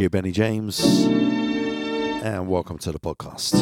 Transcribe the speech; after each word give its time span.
DJ 0.00 0.10
Benny 0.10 0.32
James, 0.32 1.04
and 1.04 2.48
welcome 2.48 2.78
to 2.78 2.90
the 2.90 2.98
podcast. 2.98 3.60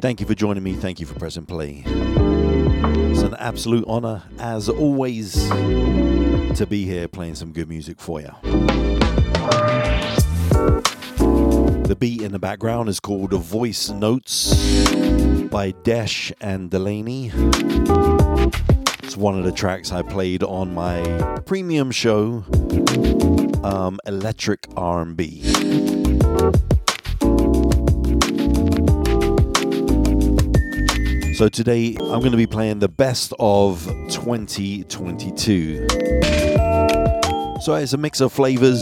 Thank 0.00 0.20
you 0.20 0.26
for 0.26 0.34
joining 0.34 0.62
me. 0.62 0.72
Thank 0.72 1.00
you 1.00 1.04
for 1.04 1.12
pressing 1.18 1.44
play. 1.44 1.82
It's 1.84 3.20
an 3.20 3.34
absolute 3.34 3.84
honor, 3.86 4.22
as 4.38 4.70
always, 4.70 5.34
to 5.50 6.66
be 6.66 6.86
here 6.86 7.08
playing 7.08 7.34
some 7.34 7.52
good 7.52 7.68
music 7.68 8.00
for 8.00 8.22
you. 8.22 8.30
The 11.82 11.96
beat 12.00 12.22
in 12.22 12.32
the 12.32 12.38
background 12.38 12.88
is 12.88 13.00
called 13.00 13.34
Voice 13.34 13.90
Notes 13.90 14.88
by 15.50 15.72
Desh 15.82 16.32
and 16.40 16.70
Delaney. 16.70 17.32
It's 19.12 19.18
one 19.18 19.38
of 19.38 19.44
the 19.44 19.52
tracks 19.52 19.92
I 19.92 20.00
played 20.00 20.42
on 20.42 20.72
my 20.72 21.02
premium 21.44 21.90
show, 21.90 22.46
um, 23.62 24.00
Electric 24.06 24.66
R&B. 24.74 25.42
So 31.34 31.50
today 31.50 31.94
I'm 32.00 32.20
going 32.20 32.30
to 32.30 32.38
be 32.38 32.46
playing 32.46 32.78
the 32.78 32.88
best 32.88 33.34
of 33.38 33.84
2022. 34.08 35.86
So 37.60 37.74
it's 37.74 37.92
a 37.92 37.98
mix 37.98 38.22
of 38.22 38.32
flavors, 38.32 38.80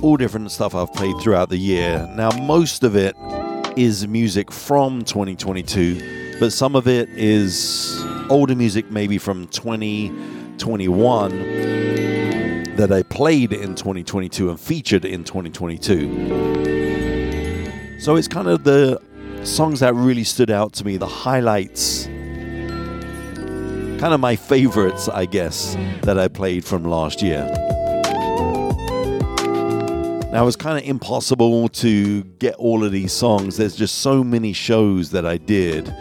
all 0.00 0.16
different 0.16 0.50
stuff 0.52 0.74
I've 0.74 0.94
played 0.94 1.16
throughout 1.20 1.50
the 1.50 1.58
year. 1.58 2.08
Now, 2.16 2.30
most 2.30 2.82
of 2.82 2.96
it 2.96 3.14
is 3.76 4.08
music 4.08 4.50
from 4.50 5.04
2022, 5.04 6.21
but 6.42 6.52
some 6.52 6.74
of 6.74 6.88
it 6.88 7.08
is 7.10 8.04
older 8.28 8.56
music, 8.56 8.90
maybe 8.90 9.16
from 9.16 9.46
2021 9.46 11.38
that 12.74 12.90
I 12.90 13.04
played 13.04 13.52
in 13.52 13.76
2022 13.76 14.50
and 14.50 14.58
featured 14.58 15.04
in 15.04 15.22
2022. 15.22 18.00
So 18.00 18.16
it's 18.16 18.26
kind 18.26 18.48
of 18.48 18.64
the 18.64 19.00
songs 19.44 19.78
that 19.78 19.94
really 19.94 20.24
stood 20.24 20.50
out 20.50 20.72
to 20.72 20.84
me, 20.84 20.96
the 20.96 21.06
highlights, 21.06 22.06
kind 24.00 24.12
of 24.12 24.18
my 24.18 24.34
favorites, 24.34 25.08
I 25.08 25.26
guess, 25.26 25.76
that 26.02 26.18
I 26.18 26.26
played 26.26 26.64
from 26.64 26.82
last 26.82 27.22
year. 27.22 27.48
Now, 30.32 30.48
it's 30.48 30.56
kind 30.56 30.76
of 30.76 30.84
impossible 30.88 31.68
to 31.68 32.24
get 32.24 32.56
all 32.56 32.82
of 32.82 32.90
these 32.90 33.12
songs. 33.12 33.58
There's 33.58 33.76
just 33.76 33.98
so 33.98 34.24
many 34.24 34.52
shows 34.52 35.12
that 35.12 35.24
I 35.24 35.36
did. 35.36 35.94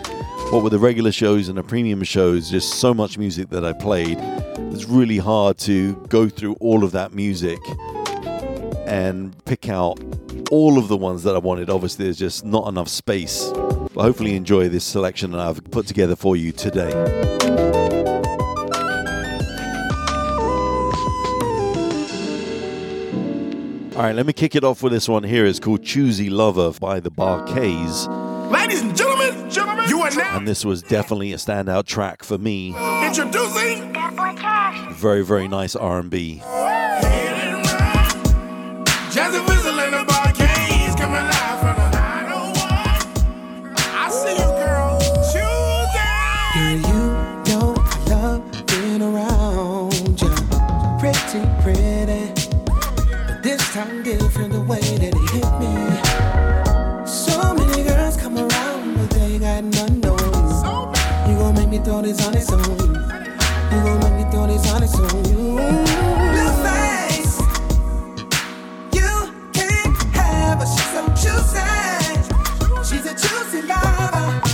What 0.52 0.64
were 0.64 0.70
the 0.70 0.80
regular 0.80 1.14
shows 1.14 1.48
and 1.48 1.58
the 1.58 1.64
premium 1.64 2.04
shows, 2.04 2.52
just 2.52 2.74
so 2.82 2.94
much 2.94 3.18
music 3.18 3.52
that 3.52 3.64
I 3.64 3.72
played. 3.72 4.18
It's 4.74 4.84
really 4.84 5.18
hard 5.18 5.58
to 5.60 5.96
go 6.10 6.28
through 6.28 6.56
all 6.56 6.84
of 6.84 6.92
that 6.92 7.14
music 7.14 7.58
and 8.86 9.34
pick 9.46 9.70
out 9.70 9.98
all 10.52 10.78
of 10.78 10.90
the 10.90 10.98
ones 10.98 11.24
that 11.24 11.36
I 11.36 11.38
wanted. 11.38 11.70
Obviously, 11.70 12.04
there's 12.04 12.20
just 12.20 12.44
not 12.44 12.68
enough 12.68 12.90
space. 12.90 13.50
But 13.94 14.02
hopefully, 14.02 14.36
enjoy 14.36 14.68
this 14.68 14.84
selection 14.84 15.32
that 15.32 15.40
I've 15.40 15.64
put 15.72 15.88
together 15.88 16.18
for 16.18 16.36
you 16.36 16.52
today. 16.52 16.92
All 23.96 24.04
right, 24.04 24.14
let 24.14 24.26
me 24.26 24.34
kick 24.34 24.56
it 24.56 24.66
off 24.66 24.84
with 24.84 24.92
this 24.92 25.08
one 25.08 25.24
here. 25.24 25.46
It's 25.46 25.60
called 25.62 25.82
Choosy 25.82 26.30
Lover 26.30 26.74
by 26.78 27.00
the 27.00 27.10
Bar-Kays. 27.10 28.10
Ladies 28.52 28.82
and 28.82 28.94
gentlemen, 30.12 30.16
gentlemen, 30.16 30.16
you 30.16 30.22
are 30.22 30.32
now 30.32 30.38
And 30.38 30.48
this 30.48 30.66
was 30.66 30.82
definitely 30.82 31.34
a 31.34 31.38
standout 31.38 31.86
track 31.86 32.24
for 32.24 32.38
me. 32.38 32.76
introducing 33.06 33.94
Very, 34.94 35.24
very 35.24 35.48
nice 35.48 35.76
R&B. 35.76 36.42
Jazzy 39.12 39.46
Fizzle 39.46 39.80
and 39.80 39.94
the 39.94 40.04
Bar-Kays 40.08 40.96
coming 40.96 41.16
live 41.16 41.60
from 41.60 41.76
the 41.76 41.90
901. 41.92 43.76
I 43.78 44.10
see 44.10 44.32
you, 44.32 44.52
girl. 44.64 45.00
Choose 45.32 45.92
Girl, 46.56 46.78
you 46.88 47.02
know 47.52 47.76
I 47.78 47.80
love 48.10 48.42
being 48.68 49.02
around 49.02 50.22
you. 50.22 50.32
Pretty, 51.00 51.42
pretty. 51.62 52.24
But 53.28 53.44
this 53.44 53.62
time 53.74 54.04
different 54.04 54.54
the 54.54 54.62
way 54.62 54.80
that 54.80 55.11
me 61.82 61.86
throw 61.86 62.02
this 62.02 62.26
on 62.28 62.36
its 62.36 62.52
own. 62.52 62.62
You 62.62 63.84
gon' 63.84 64.00
make 64.00 64.26
me 64.26 64.32
throw 64.32 64.42
on 64.42 64.84
its 64.84 64.98
own. 64.98 65.10
Face. 66.64 67.40
You 68.94 69.34
can't 69.54 69.98
have 70.14 70.60
her, 70.60 70.66
she's 70.66 70.92
so 70.92 71.02
juicy. 71.22 71.60
She's 72.84 73.06
a 73.06 73.14
juicy 73.16 73.62
lover. 73.68 74.51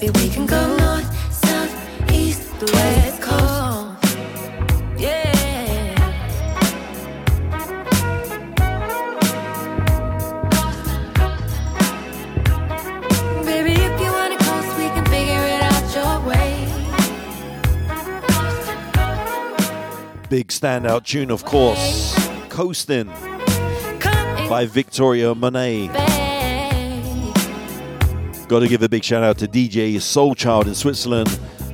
Maybe 0.00 0.10
we 0.18 0.28
can 0.28 0.44
go 0.44 0.76
north, 0.76 1.06
south, 1.32 2.10
east, 2.10 2.50
west 2.60 3.22
coast. 3.22 4.16
Yeah. 4.98 5.94
Baby, 13.44 13.74
if 13.74 14.00
you 14.00 14.10
wanna 14.10 14.36
coast, 14.38 14.76
we 14.76 14.88
can 14.88 15.04
figure 15.04 15.44
it 15.54 15.62
out 15.62 15.94
your 15.94 16.18
way. 16.28 16.66
Big 20.28 20.48
standout 20.48 21.04
tune, 21.04 21.30
of 21.30 21.44
course. 21.44 22.16
Coastin' 22.48 23.12
Come 24.00 24.16
and 24.16 24.48
by 24.48 24.66
Victoria 24.66 25.36
Monet. 25.36 26.03
Got 28.48 28.60
to 28.60 28.68
give 28.68 28.82
a 28.82 28.88
big 28.88 29.02
shout 29.02 29.22
out 29.22 29.38
to 29.38 29.48
DJ 29.48 29.94
Soulchild 29.94 30.66
in 30.66 30.74
Switzerland 30.74 31.30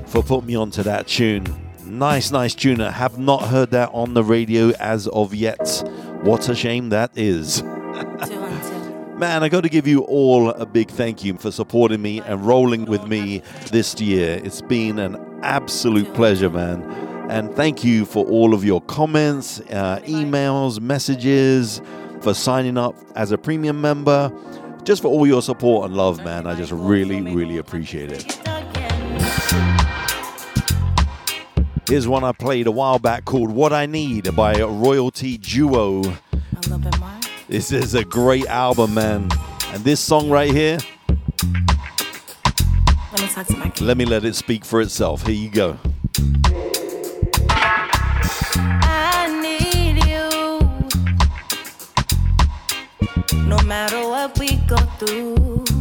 for 0.07 0.23
putting 0.23 0.47
me 0.47 0.55
onto 0.55 0.83
that 0.85 1.09
tune. 1.09 1.45
Nice, 1.85 2.31
nice 2.31 2.55
tune. 2.55 2.81
I 2.81 2.93
have 2.93 3.19
not 3.19 3.43
heard 3.49 3.73
that 3.73 3.91
on 3.93 4.15
the 4.15 4.23
radio 4.23 4.71
as 4.79 5.09
of 5.09 5.35
yet. 5.35 5.83
What 6.23 6.49
a 6.49 6.55
shame 6.55 6.91
that 6.91 7.11
is. 7.17 7.63
Man, 9.21 9.43
I 9.43 9.49
got 9.49 9.63
to 9.65 9.69
give 9.69 9.87
you 9.89 10.03
all 10.03 10.51
a 10.51 10.65
big 10.65 10.91
thank 10.91 11.25
you 11.25 11.37
for 11.37 11.51
supporting 11.51 12.01
me 12.01 12.21
and 12.21 12.47
rolling 12.47 12.87
with 12.87 13.07
me 13.07 13.43
this 13.71 14.01
year. 14.01 14.41
It's 14.43 14.63
been 14.63 14.99
an 14.99 15.17
absolute 15.43 16.15
pleasure, 16.15 16.49
man. 16.49 16.83
And 17.29 17.55
thank 17.55 17.85
you 17.85 18.07
for 18.07 18.25
all 18.25 18.55
of 18.55 18.65
your 18.65 18.81
comments, 18.81 19.61
uh, 19.71 20.01
emails, 20.05 20.81
messages, 20.81 21.83
for 22.23 22.33
signing 22.33 22.79
up 22.79 22.97
as 23.15 23.31
a 23.31 23.37
premium 23.37 23.81
member, 23.81 24.33
just 24.85 25.03
for 25.03 25.09
all 25.09 25.27
your 25.27 25.43
support 25.43 25.87
and 25.87 25.97
love, 25.97 26.25
man. 26.25 26.47
I 26.47 26.55
just 26.55 26.73
really, 26.73 27.21
really 27.21 27.59
appreciate 27.59 28.11
it. 28.13 28.39
Here's 31.89 32.07
one 32.07 32.23
I 32.23 32.33
played 32.33 32.67
a 32.69 32.71
while 32.71 32.99
back 33.01 33.25
called 33.25 33.51
What 33.51 33.73
I 33.73 33.87
Need 33.87 34.35
by 34.37 34.63
Royalty 34.63 35.39
Duo. 35.39 36.03
This 37.49 37.73
is 37.73 37.95
a 37.95 38.05
great 38.05 38.47
album, 38.47 38.95
man. 38.95 39.29
And 39.73 39.83
this 39.83 39.99
song 39.99 40.31
right 40.31 40.53
here, 40.53 40.79
let 43.81 43.97
me 43.97 44.05
let 44.05 44.25
it 44.25 44.37
speak 44.37 44.65
for 44.65 44.81
itself. 44.81 45.27
Here 45.27 45.35
you 45.35 45.51
go. 45.51 45.79
No 53.47 53.59
matter 53.63 54.01
what 54.09 54.39
we 54.39 54.57
go 54.67 54.77
through. 54.99 55.80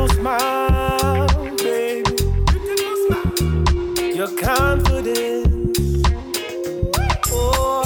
beautiful 0.00 0.20
smile, 0.20 1.26
baby. 1.56 2.16
Your 4.14 4.28
confidence. 4.36 6.02
Oh, 7.28 7.82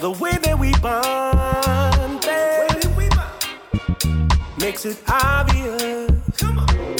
the 0.00 0.10
way 0.20 0.32
that 0.42 0.58
we 0.58 0.72
bond, 0.80 2.20
baby, 2.22 2.86
we 2.96 3.08
bond. 3.08 4.58
makes 4.58 4.84
it 4.84 4.98
obvious. 5.08 6.10
Come 6.38 6.58
on. 6.58 6.91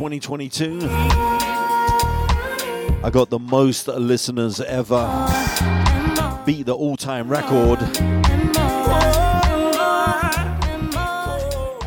2022, 0.00 0.78
I 3.04 3.10
got 3.12 3.28
the 3.28 3.38
most 3.38 3.86
listeners 3.86 4.58
ever. 4.58 5.04
Beat 6.46 6.64
the 6.64 6.74
all-time 6.74 7.28
record, 7.28 7.82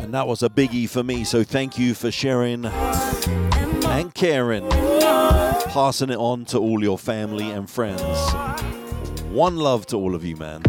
and 0.00 0.14
that 0.14 0.28
was 0.28 0.44
a 0.44 0.48
biggie 0.48 0.88
for 0.88 1.02
me. 1.02 1.24
So 1.24 1.42
thank 1.42 1.76
you 1.76 1.92
for 1.92 2.12
sharing 2.12 2.66
and 2.66 4.14
caring, 4.14 4.70
passing 4.70 6.10
it 6.10 6.16
on 6.16 6.44
to 6.44 6.58
all 6.60 6.84
your 6.84 6.98
family 6.98 7.50
and 7.50 7.68
friends. 7.68 8.00
One 9.24 9.56
love 9.56 9.86
to 9.86 9.96
all 9.96 10.14
of 10.14 10.24
you, 10.24 10.36
man. 10.36 10.62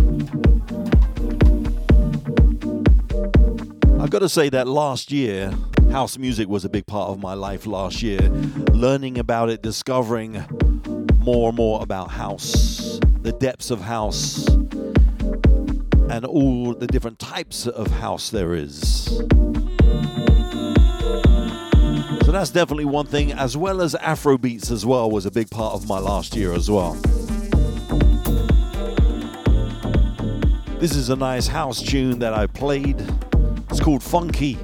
I've 4.02 4.10
gotta 4.10 4.30
say 4.30 4.50
that 4.50 4.68
last 4.68 5.12
year, 5.12 5.54
house 5.96 6.18
music 6.18 6.50
was 6.50 6.66
a 6.66 6.70
big 6.70 6.86
part 6.86 7.10
of 7.10 7.22
my 7.22 7.34
life 7.34 7.66
last 7.66 8.04
year. 8.04 8.20
Learning 8.74 9.18
about 9.18 9.50
it, 9.50 9.62
discovering 9.62 10.44
more 11.20 11.48
and 11.48 11.56
more 11.56 11.82
about 11.82 12.12
house, 12.12 13.00
the 13.22 13.32
depths 13.32 13.72
of 13.72 13.80
house, 13.80 14.46
and 16.10 16.26
all 16.26 16.74
the 16.74 16.86
different 16.86 17.18
types 17.18 17.66
of 17.66 17.88
house 17.88 18.30
there 18.30 18.54
is. 18.54 19.06
So 22.26 22.34
that's 22.34 22.50
definitely 22.50 22.84
one 22.84 23.06
thing, 23.06 23.32
as 23.32 23.56
well 23.56 23.82
as 23.82 23.96
Afro 23.96 24.38
beats 24.38 24.72
as 24.72 24.86
well, 24.86 25.10
was 25.10 25.26
a 25.26 25.32
big 25.32 25.50
part 25.50 25.76
of 25.76 25.88
my 25.88 26.00
last 26.00 26.36
year 26.36 26.52
as 26.52 26.70
well. 26.70 26.96
This 30.78 30.94
is 30.94 31.08
a 31.08 31.16
nice 31.16 31.48
house 31.48 31.82
tune 31.82 32.20
that 32.20 32.34
I 32.34 32.48
played. 32.48 33.00
It's 33.70 33.80
called 33.80 34.04
Funky, 34.04 34.58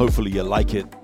hopefully 0.00 0.30
you 0.30 0.42
like 0.42 0.72
it. 0.72 0.99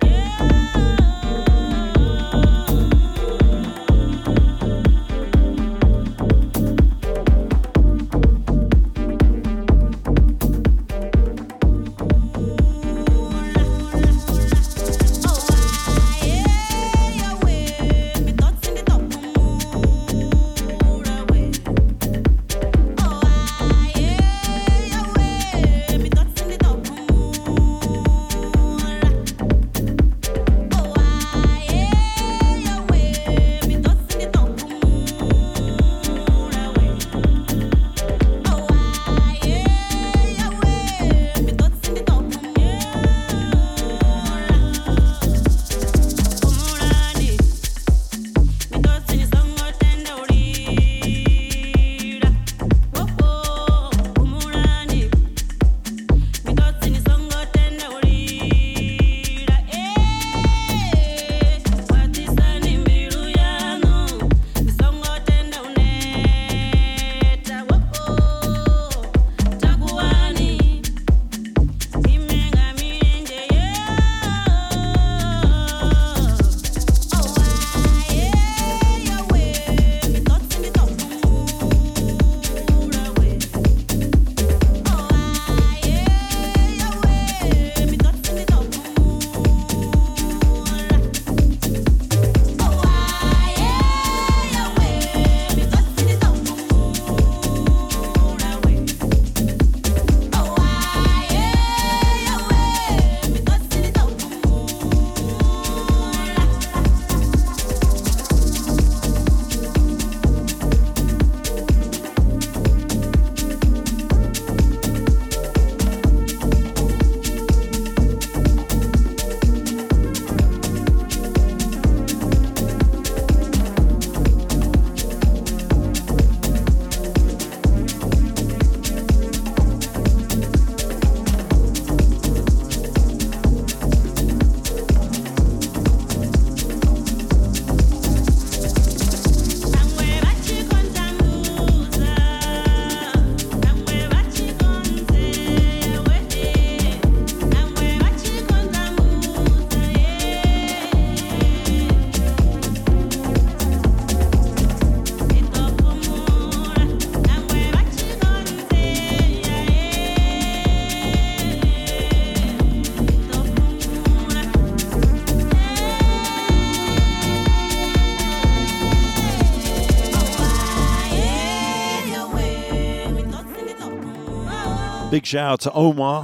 Big 175.17 175.25
shout 175.25 175.51
out 175.51 175.59
to 175.61 175.71
Omar. 175.73 176.23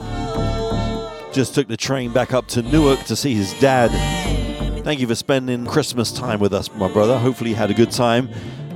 Just 1.34 1.56
took 1.56 1.68
the 1.68 1.76
train 1.76 2.14
back 2.14 2.32
up 2.32 2.46
to 2.50 2.62
Newark 2.62 3.00
to 3.06 3.16
see 3.16 3.34
his 3.34 3.60
dad. 3.60 3.90
Thank 4.84 5.00
you 5.00 5.08
for 5.08 5.16
spending 5.16 5.66
Christmas 5.66 6.12
time 6.12 6.40
with 6.40 6.54
us, 6.54 6.72
my 6.76 6.88
brother. 6.88 7.18
Hopefully, 7.18 7.50
you 7.50 7.56
had 7.56 7.72
a 7.72 7.74
good 7.74 7.90
time. 7.90 8.30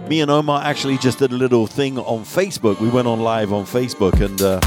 Me 0.09 0.21
and 0.21 0.31
Omar 0.31 0.63
actually 0.63 0.97
just 0.97 1.19
did 1.19 1.31
a 1.31 1.36
little 1.36 1.67
thing 1.67 2.00
on 2.00 2.24
Facebook. 2.24 2.81
We 2.81 2.89
went 2.89 3.07
on 3.07 3.19
live 3.19 3.53
on 3.53 3.65
Facebook 3.65 4.19
and 4.19 4.41
uh, 4.41 4.59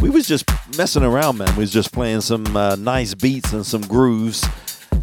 we 0.00 0.08
was 0.08 0.26
just 0.26 0.46
messing 0.78 1.02
around, 1.02 1.36
man. 1.36 1.54
We 1.54 1.60
was 1.60 1.70
just 1.70 1.92
playing 1.92 2.22
some 2.22 2.56
uh, 2.56 2.76
nice 2.76 3.12
beats 3.12 3.52
and 3.52 3.66
some 3.66 3.82
grooves 3.82 4.42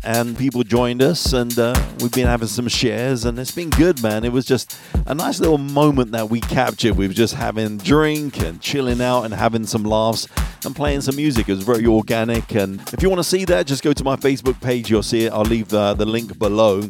and 0.04 0.38
people 0.38 0.64
joined 0.64 1.02
us 1.02 1.34
and 1.34 1.58
uh, 1.60 1.76
we've 2.00 2.12
been 2.12 2.26
having 2.26 2.48
some 2.48 2.68
shares 2.68 3.26
and 3.26 3.38
it's 3.38 3.52
been 3.52 3.70
good 3.70 4.02
man. 4.02 4.24
It 4.24 4.32
was 4.32 4.46
just 4.46 4.76
a 5.06 5.14
nice 5.14 5.40
little 5.40 5.60
moment 5.60 6.12
that 6.14 6.30
we 6.30 6.40
captured 6.42 6.98
we 6.98 7.08
were 7.08 7.14
just 7.14 7.36
having 7.36 7.78
drink 7.78 8.42
and 8.42 8.60
chilling 8.62 9.00
out 9.02 9.24
and 9.24 9.34
having 9.34 9.66
some 9.66 9.84
laughs 9.84 10.28
and 10.66 10.76
playing 10.76 11.02
some 11.02 11.16
music. 11.16 11.50
It 11.50 11.54
was 11.54 11.64
very 11.64 11.86
organic 11.86 12.56
and 12.56 12.82
if 12.94 13.04
you 13.04 13.10
want 13.10 13.20
to 13.20 13.24
see 13.24 13.46
that 13.46 13.68
just 13.68 13.84
go 13.84 13.94
to 13.94 14.04
my 14.04 14.16
facebook 14.16 14.60
page. 14.60 14.90
You'll 14.90 15.04
see 15.04 15.26
it. 15.26 15.34
I'll 15.34 15.44
leave 15.44 15.68
the, 15.68 15.94
the 15.94 16.06
link 16.06 16.38
below. 16.40 16.90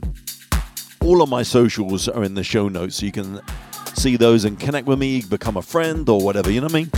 All 1.01 1.21
of 1.21 1.29
my 1.29 1.43
socials 1.43 2.07
are 2.07 2.23
in 2.23 2.35
the 2.35 2.43
show 2.43 2.69
notes 2.69 2.97
so 2.97 3.05
you 3.05 3.11
can 3.11 3.41
see 3.93 4.15
those 4.15 4.45
and 4.45 4.57
connect 4.59 4.87
with 4.87 4.99
me 4.99 5.21
become 5.21 5.57
a 5.57 5.61
friend 5.61 6.07
or 6.07 6.21
whatever 6.21 6.49
you 6.49 6.61
know 6.61 6.67
what 6.67 6.75
i 6.75 6.79
mean? 6.79 6.89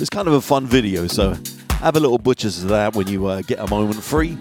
It's 0.00 0.10
kind 0.10 0.26
of 0.26 0.34
a 0.34 0.40
fun 0.40 0.66
video 0.66 1.06
so 1.06 1.36
have 1.82 1.96
a 1.96 2.00
little 2.00 2.18
butchers 2.18 2.62
of 2.62 2.68
that 2.68 2.94
when 2.94 3.08
you 3.08 3.26
uh, 3.26 3.42
get 3.42 3.58
a 3.58 3.66
moment 3.66 4.00
free. 4.00 4.38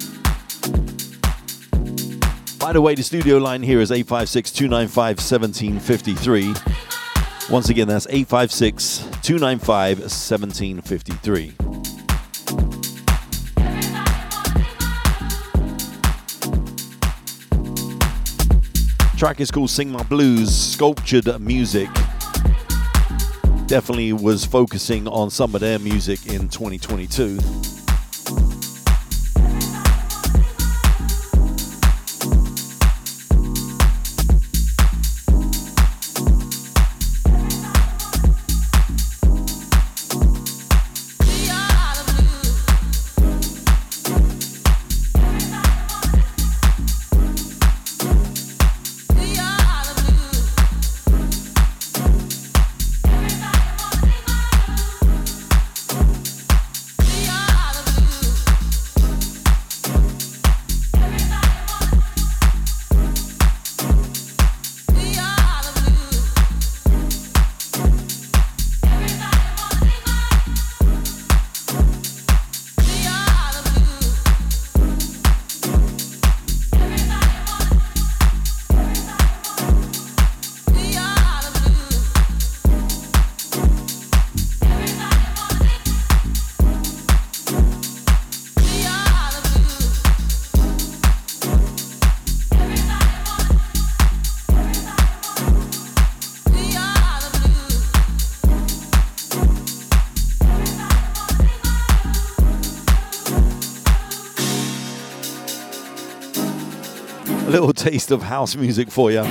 By 2.59 2.71
the 2.71 2.81
way, 2.81 2.93
the 2.93 3.01
studio 3.01 3.39
line 3.39 3.63
here 3.63 3.81
is 3.81 3.91
856 3.91 4.51
295 4.51 5.17
1753. 5.17 6.53
Once 7.49 7.69
again, 7.69 7.87
that's 7.87 8.05
856 8.11 8.99
295 9.23 9.99
1753. 10.01 11.53
Track 19.17 19.39
is 19.39 19.49
called 19.49 19.71
Sing 19.71 19.91
My 19.91 20.03
Blues, 20.03 20.55
sculptured 20.55 21.41
music 21.41 21.89
definitely 23.71 24.11
was 24.11 24.43
focusing 24.43 25.07
on 25.07 25.29
some 25.29 25.55
of 25.55 25.61
their 25.61 25.79
music 25.79 26.25
in 26.25 26.49
2022. 26.49 27.39
Little 107.71 107.91
taste 107.91 108.11
of 108.11 108.23
house 108.23 108.55
music 108.55 108.91
for 108.91 109.11
you. 109.11 109.21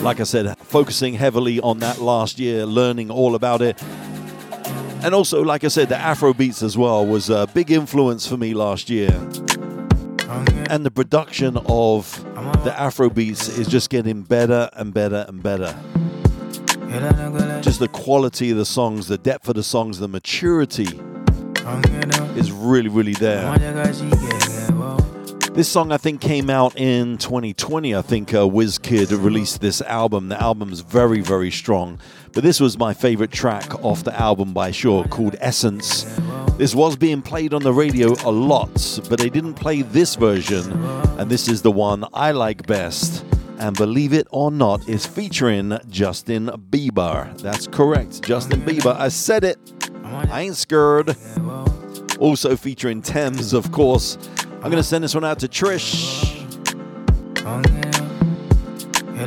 Like 0.00 0.20
I 0.20 0.24
said, 0.24 0.56
focusing 0.58 1.14
heavily 1.14 1.60
on 1.60 1.80
that 1.80 1.98
last 1.98 2.38
year, 2.38 2.64
learning 2.64 3.10
all 3.10 3.34
about 3.34 3.60
it. 3.60 3.82
And 5.02 5.14
also, 5.14 5.42
like 5.42 5.64
I 5.64 5.68
said, 5.68 5.88
the 5.88 5.96
Afro 5.96 6.32
beats 6.32 6.62
as 6.62 6.78
well 6.78 7.06
was 7.06 7.28
a 7.28 7.46
big 7.48 7.70
influence 7.70 8.26
for 8.26 8.36
me 8.36 8.54
last 8.54 8.88
year. 8.88 9.10
And 10.70 10.86
the 10.86 10.90
production 10.90 11.58
of 11.66 12.24
the 12.64 12.74
Afro 12.74 13.10
beats 13.10 13.48
is 13.48 13.68
just 13.68 13.90
getting 13.90 14.22
better 14.22 14.70
and 14.72 14.94
better 14.94 15.26
and 15.28 15.42
better. 15.42 15.74
Just 17.60 17.80
the 17.80 17.88
quality 17.88 18.50
of 18.52 18.56
the 18.56 18.64
songs, 18.64 19.08
the 19.08 19.18
depth 19.18 19.48
of 19.48 19.54
the 19.56 19.62
songs, 19.62 19.98
the 19.98 20.08
maturity 20.08 20.88
is 22.36 22.50
really, 22.52 22.88
really 22.88 23.14
there. 23.14 23.44
This 25.58 25.68
song, 25.68 25.90
I 25.90 25.96
think, 25.96 26.20
came 26.20 26.50
out 26.50 26.78
in 26.78 27.18
2020. 27.18 27.92
I 27.92 28.00
think 28.00 28.32
uh, 28.32 28.42
WizKid 28.42 29.10
released 29.24 29.60
this 29.60 29.82
album. 29.82 30.28
The 30.28 30.40
album's 30.40 30.82
very, 30.82 31.20
very 31.20 31.50
strong. 31.50 31.98
But 32.32 32.44
this 32.44 32.60
was 32.60 32.78
my 32.78 32.94
favorite 32.94 33.32
track 33.32 33.84
off 33.84 34.04
the 34.04 34.16
album 34.16 34.52
by 34.52 34.70
Sure 34.70 35.02
called 35.08 35.34
Essence. 35.40 36.04
This 36.58 36.76
was 36.76 36.94
being 36.94 37.22
played 37.22 37.52
on 37.52 37.64
the 37.64 37.72
radio 37.72 38.12
a 38.24 38.30
lot, 38.30 39.00
but 39.10 39.18
they 39.18 39.28
didn't 39.28 39.54
play 39.54 39.82
this 39.82 40.14
version. 40.14 40.70
And 41.18 41.28
this 41.28 41.48
is 41.48 41.60
the 41.60 41.72
one 41.72 42.04
I 42.14 42.30
like 42.30 42.64
best. 42.68 43.24
And 43.58 43.76
believe 43.76 44.12
it 44.12 44.28
or 44.30 44.52
not, 44.52 44.88
is 44.88 45.06
featuring 45.06 45.76
Justin 45.90 46.50
Bieber. 46.70 47.36
That's 47.42 47.66
correct, 47.66 48.22
Justin 48.22 48.62
Bieber. 48.62 48.94
I 48.94 49.08
said 49.08 49.42
it. 49.42 49.58
I 50.04 50.42
ain't 50.42 50.56
scared. 50.56 51.16
Also 52.20 52.54
featuring 52.54 53.02
Tems, 53.02 53.52
of 53.52 53.72
course. 53.72 54.18
I'm 54.60 54.70
going 54.72 54.82
to 54.82 54.82
send 54.82 55.04
this 55.04 55.14
one 55.14 55.24
out 55.24 55.38
to 55.38 55.48
Trish, 55.48 56.34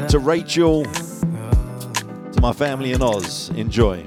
to 0.09 0.19
Rachel, 0.19 0.83
to 0.83 2.41
my 2.41 2.51
family 2.51 2.91
in 2.91 3.01
Oz. 3.01 3.49
Enjoy. 3.51 4.05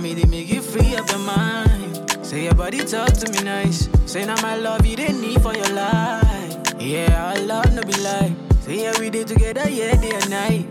Me 0.00 0.14
they 0.14 0.24
make 0.24 0.48
you 0.48 0.62
free 0.62 0.96
up 0.96 1.08
your 1.10 1.18
mind. 1.20 2.16
Say 2.22 2.44
your 2.44 2.54
body 2.54 2.78
talk 2.84 3.12
to 3.12 3.30
me 3.32 3.42
nice. 3.42 3.88
Say 4.06 4.24
now 4.24 4.40
my 4.42 4.56
love 4.56 4.86
you 4.86 4.96
didn't 4.96 5.20
need 5.20 5.40
for 5.42 5.54
your 5.54 5.68
life. 5.70 6.56
Yeah, 6.78 7.32
our 7.34 7.38
love 7.40 7.72
no 7.74 7.82
be 7.82 7.92
lie. 8.00 8.34
Say 8.60 8.82
yeah 8.82 8.98
we 8.98 9.10
did 9.10 9.28
together, 9.28 9.68
yeah 9.68 9.94
day 10.00 10.12
and 10.14 10.30
night. 10.30 10.66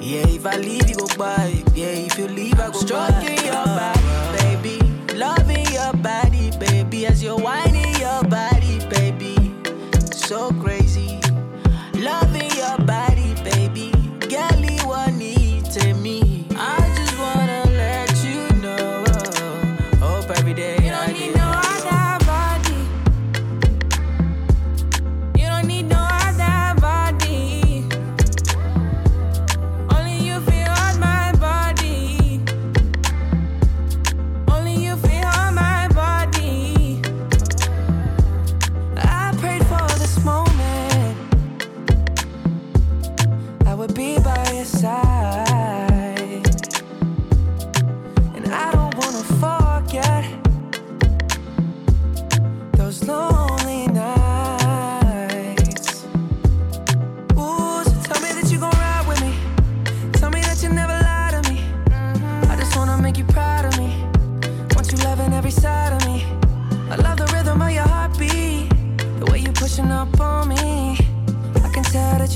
Yeah, 0.00 0.26
if 0.28 0.46
I 0.46 0.56
leave 0.56 0.88
you 0.88 0.96
go 0.96 1.06
by. 1.16 1.62
Yeah, 1.74 2.06
if 2.08 2.18
you 2.18 2.28
leave 2.28 2.58
I 2.58 2.70
go 2.70 2.78
Stroking 2.78 3.44
your 3.44 3.64
body, 3.64 4.02
baby. 4.38 5.14
Loving 5.14 5.66
your 5.72 5.92
body, 5.94 6.50
baby. 6.58 7.06
As 7.06 7.22
you're 7.22 7.38
whining 7.38 7.94
your 7.96 8.22
body, 8.24 8.78
baby. 8.88 9.36
So 10.12 10.50
crazy. 10.62 10.79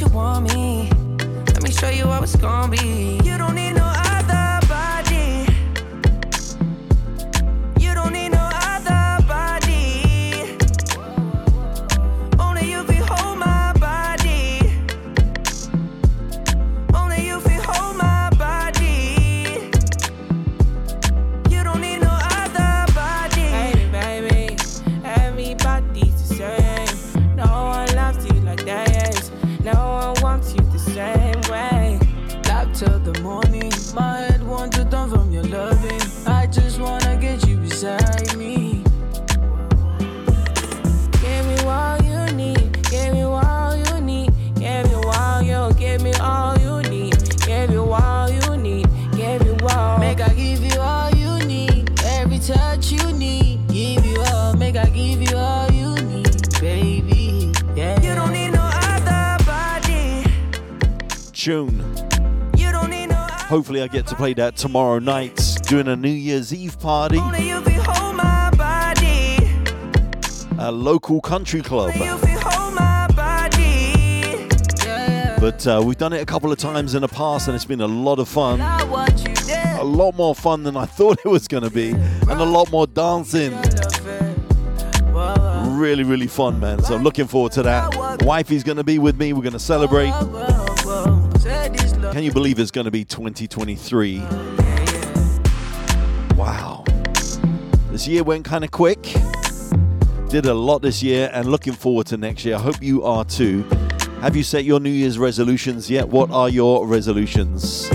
You 0.04 0.14
want 0.14 0.52
me. 0.52 0.90
Let 1.46 1.62
me 1.62 1.70
show 1.70 1.88
you 1.88 2.06
how 2.06 2.22
it's 2.22 2.36
gonna 2.36 2.70
be. 2.76 3.20
You 3.24 3.38
don't 3.38 3.54
need 3.54 3.74
no 3.74 3.83
play 64.24 64.32
that 64.32 64.56
tomorrow 64.56 64.98
night 64.98 65.36
during 65.66 65.86
a 65.86 65.94
New 65.94 66.08
Year's 66.08 66.50
Eve 66.54 66.80
party, 66.80 67.18
Only 67.18 67.46
you 67.46 67.60
can 67.60 68.16
my 68.16 68.50
body. 68.56 69.36
a 70.58 70.72
local 70.72 71.20
country 71.20 71.60
club. 71.60 71.90
Only 71.94 72.06
you 72.06 72.16
can 72.38 72.74
my 72.74 73.06
body. 73.14 74.48
yeah. 74.82 75.36
But 75.38 75.66
uh, 75.66 75.82
we've 75.84 75.98
done 75.98 76.14
it 76.14 76.22
a 76.22 76.24
couple 76.24 76.50
of 76.50 76.56
times 76.56 76.94
in 76.94 77.02
the 77.02 77.08
past, 77.08 77.48
and 77.48 77.54
it's 77.54 77.66
been 77.66 77.82
a 77.82 77.86
lot 77.86 78.18
of 78.18 78.26
fun. 78.26 78.62
I 78.62 78.82
want 78.84 79.28
you 79.28 79.34
there. 79.44 79.76
A 79.78 79.84
lot 79.84 80.14
more 80.14 80.34
fun 80.34 80.62
than 80.62 80.74
I 80.74 80.86
thought 80.96 81.18
it 81.22 81.28
was 81.28 81.46
going 81.46 81.64
to 81.64 81.70
be, 81.70 81.90
and 81.90 82.30
a 82.30 82.44
lot 82.46 82.70
more 82.72 82.86
dancing. 82.86 83.52
Love 83.52 84.06
it. 84.06 84.38
Whoa, 85.12 85.34
whoa, 85.34 85.70
Really, 85.76 86.02
really 86.02 86.28
fun, 86.28 86.58
man. 86.60 86.82
So 86.82 86.94
I'm 86.94 87.02
looking 87.02 87.26
forward 87.26 87.52
to 87.52 87.62
that. 87.64 88.22
Wifey's 88.22 88.64
going 88.64 88.78
to 88.78 88.84
be 88.84 88.98
with 88.98 89.18
me. 89.18 89.34
We're 89.34 89.42
going 89.42 89.52
to 89.52 89.58
celebrate. 89.58 90.12
Can 92.14 92.22
you 92.22 92.30
believe 92.30 92.60
it's 92.60 92.70
going 92.70 92.84
to 92.84 92.92
be 92.92 93.04
2023? 93.04 94.20
Wow. 96.36 96.84
This 97.90 98.06
year 98.06 98.22
went 98.22 98.44
kind 98.44 98.62
of 98.62 98.70
quick. 98.70 99.02
Did 100.28 100.46
a 100.46 100.54
lot 100.54 100.78
this 100.78 101.02
year 101.02 101.28
and 101.32 101.48
looking 101.48 101.72
forward 101.72 102.06
to 102.06 102.16
next 102.16 102.44
year. 102.44 102.54
I 102.54 102.60
hope 102.60 102.80
you 102.80 103.02
are 103.02 103.24
too. 103.24 103.64
Have 104.20 104.36
you 104.36 104.44
set 104.44 104.62
your 104.62 104.78
New 104.78 104.90
Year's 104.90 105.18
resolutions 105.18 105.90
yet? 105.90 106.08
What 106.08 106.30
are 106.30 106.48
your 106.48 106.86
resolutions? 106.86 107.90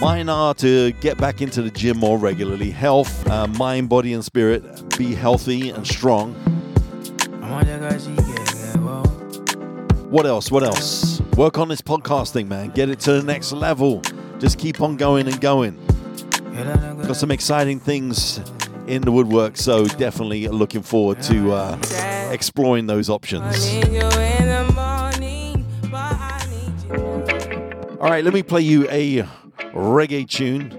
Mine 0.00 0.28
are 0.28 0.52
to 0.54 0.90
get 0.94 1.16
back 1.18 1.40
into 1.40 1.62
the 1.62 1.70
gym 1.70 1.96
more 1.96 2.18
regularly. 2.18 2.72
Health, 2.72 3.24
uh, 3.30 3.46
mind, 3.46 3.88
body, 3.88 4.14
and 4.14 4.24
spirit. 4.24 4.98
Be 4.98 5.14
healthy 5.14 5.70
and 5.70 5.86
strong. 5.86 6.34
I 7.40 7.48
want 7.48 7.66
that 7.68 7.80
guy, 7.88 7.98
she 7.98 8.16
get 8.16 8.74
it, 8.74 8.80
whoa. 8.80 9.04
What 10.08 10.26
else? 10.26 10.50
What 10.50 10.64
else? 10.64 11.19
Work 11.40 11.56
on 11.56 11.68
this 11.68 11.80
podcasting, 11.80 12.48
man. 12.48 12.68
Get 12.68 12.90
it 12.90 13.00
to 13.00 13.12
the 13.14 13.22
next 13.22 13.52
level. 13.52 14.02
Just 14.40 14.58
keep 14.58 14.82
on 14.82 14.98
going 14.98 15.26
and 15.26 15.40
going. 15.40 15.74
Got 16.52 17.16
some 17.16 17.30
exciting 17.30 17.80
things 17.80 18.42
in 18.86 19.00
the 19.00 19.10
woodwork, 19.10 19.56
so 19.56 19.86
definitely 19.86 20.48
looking 20.48 20.82
forward 20.82 21.22
to 21.22 21.52
uh, 21.52 21.78
exploring 22.30 22.88
those 22.88 23.08
options. 23.08 23.56
All 27.98 28.10
right, 28.10 28.22
let 28.22 28.34
me 28.34 28.42
play 28.42 28.60
you 28.60 28.86
a 28.90 29.22
reggae 29.72 30.28
tune. 30.28 30.78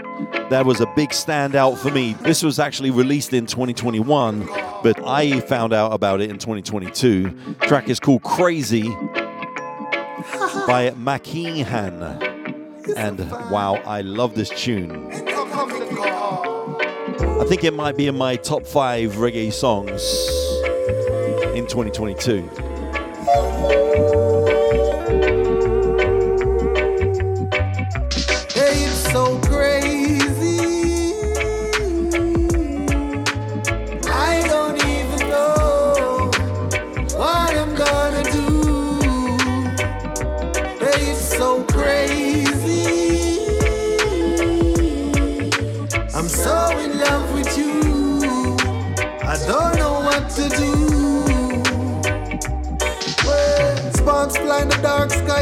That 0.51 0.67
was 0.67 0.79
a 0.79 0.85
big 0.95 1.09
standout 1.09 1.79
for 1.79 1.89
me. 1.89 2.13
This 2.21 2.43
was 2.43 2.59
actually 2.59 2.91
released 2.91 3.33
in 3.33 3.47
2021, 3.47 4.45
but 4.83 5.03
I 5.07 5.39
found 5.39 5.73
out 5.73 5.91
about 5.91 6.21
it 6.21 6.29
in 6.29 6.37
2022. 6.37 7.55
track 7.61 7.89
is 7.89 7.99
called 7.99 8.21
Crazy 8.21 8.95
by 10.67 10.91
Makihan. 10.91 12.19
And 12.97 13.19
wow, 13.49 13.75
I 13.85 14.01
love 14.01 14.35
this 14.35 14.49
tune. 14.49 15.09
I 17.39 17.45
think 17.47 17.63
it 17.63 17.73
might 17.73 17.97
be 17.97 18.07
in 18.07 18.17
my 18.17 18.35
top 18.35 18.65
five 18.65 19.13
reggae 19.13 19.51
songs 19.51 20.01
in 21.55 21.67
2022. 21.67 22.70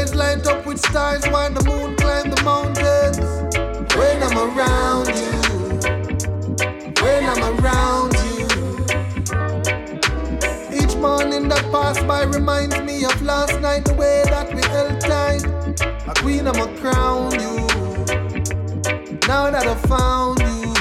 Skies, 0.00 0.14
light 0.14 0.46
up 0.46 0.66
with 0.66 0.78
stars 0.78 1.26
while 1.28 1.52
the 1.52 1.64
moon 1.64 1.96
climb 1.96 2.30
the 2.30 2.42
mountains. 2.42 3.18
When 3.96 4.22
I'm 4.22 4.38
around 4.38 5.08
you, 5.08 5.32
when 7.02 7.24
I'm 7.24 7.42
around 7.58 8.14
you. 8.14 8.46
Each 10.72 10.96
morning 10.96 11.48
that 11.48 11.64
pass 11.72 12.02
by 12.04 12.22
reminds 12.22 12.80
me 12.80 13.04
of 13.04 13.22
last 13.22 13.60
night, 13.60 13.84
the 13.84 13.94
way 13.94 14.22
that 14.26 14.54
we 14.54 14.62
held 14.68 15.00
tight. 15.00 15.44
A 16.08 16.14
queen, 16.20 16.46
I'ma 16.46 16.66
crown 16.80 17.32
you. 17.32 17.66
Now 19.28 19.50
that 19.50 19.66
I 19.66 19.74
found 19.86 20.40
you. 20.40 20.72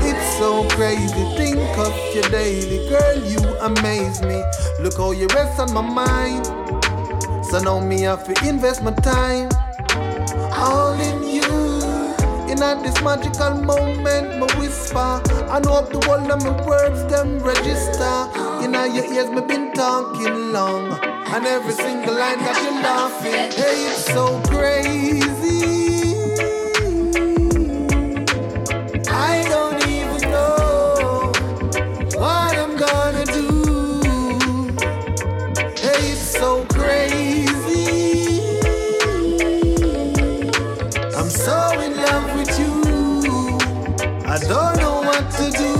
It's 0.00 0.38
so 0.38 0.66
crazy, 0.70 1.24
think 1.36 1.78
of 1.78 1.94
your 2.14 2.28
daily. 2.30 2.88
Girl, 2.88 3.16
you 3.24 3.38
amaze 3.58 4.22
me. 4.22 4.42
Look 4.80 4.96
how 4.96 5.10
you 5.12 5.26
rest 5.34 5.60
on 5.60 5.72
my 5.74 5.82
mind. 5.82 6.46
So 7.50 7.58
now 7.60 7.80
me 7.80 8.02
have 8.02 8.24
to 8.24 8.46
invest 8.46 8.82
my 8.82 8.92
time. 8.92 9.48
All 10.52 10.92
in 11.00 11.22
you. 11.22 11.42
In 12.52 12.62
at 12.62 12.82
this 12.82 13.00
magical 13.02 13.54
moment, 13.62 14.38
me 14.38 14.46
whisper. 14.60 15.22
I 15.48 15.58
know 15.64 15.72
up 15.80 15.90
the 15.90 15.98
world 16.06 16.30
of 16.30 16.42
my 16.44 16.66
words, 16.66 17.06
them 17.06 17.38
register. 17.38 18.28
In 18.62 18.76
all 18.76 18.86
your 18.86 19.10
ears, 19.14 19.30
me 19.30 19.40
been 19.40 19.72
talking 19.72 20.52
long. 20.52 20.92
And 21.02 21.46
every 21.46 21.72
single 21.72 22.14
line 22.14 22.38
that 22.38 22.60
you 22.64 22.82
laughing. 22.82 23.32
Hey, 23.32 23.86
it's 23.86 24.04
so 24.12 24.42
crazy. 24.44 25.37
I 44.38 44.40
don't 44.46 44.76
know 44.78 45.00
what 45.02 45.30
to 45.32 45.50
do. 45.50 45.74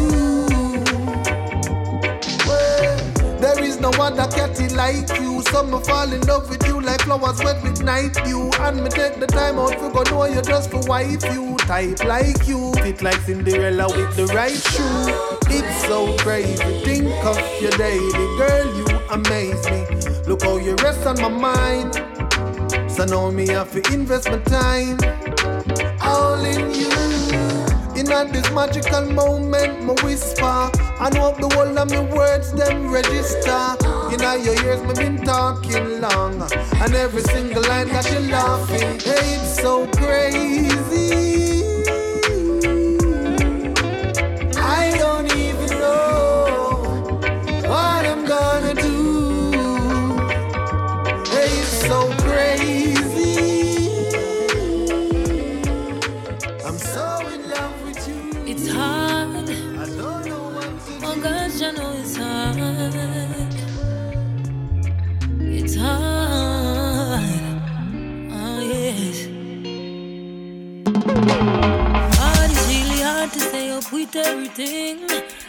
Well, 2.45 3.39
there 3.39 3.63
is 3.63 3.79
no 3.79 3.91
other 3.91 4.27
catty 4.35 4.69
like 4.75 5.09
you. 5.21 5.43
Some 5.53 5.71
me 5.71 5.79
fall 5.85 6.13
in 6.13 6.23
love 6.23 6.51
with 6.51 6.67
you 6.67 6.81
like 6.81 7.03
flowers 7.03 7.39
wet 7.39 7.63
with 7.63 7.83
night 7.85 8.15
dew. 8.25 8.51
And 8.59 8.83
me 8.83 8.91
take 8.91 9.21
the 9.21 9.29
time 9.29 9.61
out 9.61 9.79
to 9.79 9.91
go 9.91 10.03
know 10.11 10.25
you 10.25 10.43
just 10.43 10.73
for 10.73 10.81
wife 10.89 11.23
you. 11.33 11.57
Type 11.59 12.03
like 12.05 12.49
you, 12.49 12.73
fit 12.83 13.01
like 13.01 13.21
Cinderella 13.21 13.87
with 13.97 14.17
the 14.17 14.27
right 14.35 14.51
shoe. 14.51 15.55
It's 15.55 15.87
so 15.87 16.17
crazy, 16.19 16.57
think 16.83 17.25
of 17.25 17.39
your 17.61 17.71
daily 17.73 18.11
girl, 18.39 18.77
you 18.77 18.87
amaze 19.11 19.65
me. 19.71 19.87
Look 20.27 20.43
how 20.43 20.57
you 20.57 20.75
rest 20.77 21.07
on 21.07 21.21
my 21.21 21.29
mind. 21.29 21.95
So 22.91 23.05
now 23.05 23.31
me 23.31 23.47
have 23.49 23.71
to 23.73 23.93
invest 23.93 24.29
my 24.29 24.39
time 24.39 24.99
all 26.01 26.45
in 26.45 26.75
you. 26.75 27.18
In 27.99 28.13
at 28.13 28.33
this 28.33 28.49
magical 28.53 29.07
moment, 29.11 29.83
me 29.83 29.93
whisper. 30.05 30.71
And 31.01 31.17
hope 31.17 31.41
the 31.41 31.49
whole 31.53 31.77
of 31.77 31.91
me 31.91 31.99
words 31.99 32.53
them 32.53 32.93
register. 32.93 33.75
In 34.15 34.23
all 34.23 34.39
your 34.39 34.55
ears, 34.65 34.81
me 34.83 34.95
been 34.95 35.25
talking 35.25 36.01
long. 36.01 36.41
And 36.53 36.95
every 36.95 37.23
single 37.23 37.63
line 37.63 37.89
that 37.89 38.09
you 38.13 38.21
laughing. 38.31 39.01
Hey, 39.01 39.35
it's 39.35 39.61
so 39.61 39.89
crazy. 39.97 41.38
With 73.99 74.15
everything 74.15 74.99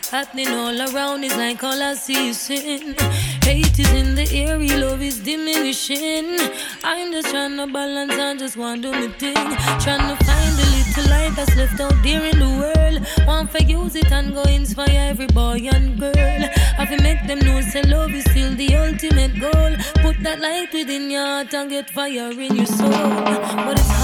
happening 0.09 0.47
all 0.47 0.81
around. 0.87 1.23
It's 1.23 1.37
like 1.37 1.63
all 1.63 1.81
I 1.81 1.93
see 1.93 2.33
sin. 2.33 2.95
Hate 3.43 3.77
is 3.77 3.91
in 3.91 4.15
the 4.15 4.27
air, 4.41 4.57
love 4.79 5.01
is 5.01 5.19
diminishing. 5.19 6.37
I'm 6.83 7.11
just 7.11 7.29
trying 7.29 7.57
to 7.57 7.67
balance 7.67 8.13
and 8.13 8.39
just 8.39 8.57
want 8.57 8.81
to 8.81 8.91
do 8.91 8.99
my 8.99 9.07
thing. 9.23 9.49
Trying 9.85 10.07
to 10.09 10.17
find 10.25 10.53
the 10.59 10.65
little 10.75 11.11
light 11.11 11.33
that's 11.35 11.55
left 11.55 11.79
out 11.79 11.97
there 12.01 12.23
in 12.25 12.39
the 12.39 12.51
world. 12.61 13.27
Want 13.27 13.51
to 13.51 13.63
use 13.63 13.95
it 13.95 14.11
and 14.11 14.33
go 14.33 14.41
inspire 14.43 15.09
every 15.11 15.27
boy 15.27 15.59
and 15.71 15.99
girl. 15.99 16.41
Have 16.79 16.89
to 16.89 17.03
make 17.03 17.21
them 17.27 17.39
know 17.39 17.61
say 17.61 17.83
love 17.83 18.11
is 18.11 18.23
still 18.31 18.55
the 18.55 18.75
ultimate 18.77 19.39
goal. 19.39 19.73
Put 20.01 20.23
that 20.23 20.39
light 20.39 20.73
within 20.73 21.11
your 21.11 21.25
heart 21.25 21.53
and 21.53 21.69
get 21.69 21.89
fire 21.89 22.31
in 22.31 22.55
your 22.55 22.65
soul. 22.65 22.89
But 22.89 23.79
it's 23.79 23.98